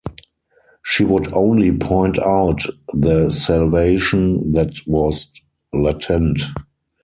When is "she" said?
0.83-1.03